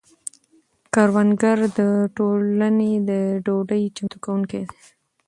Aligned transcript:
کروندګر 0.93 1.57
د 1.79 1.79
ټولنې 2.17 2.91
د 3.09 3.11
ډوډۍ 3.45 3.83
چمتو 3.95 4.17
کونکي 4.25 4.61
دي. 4.69 4.81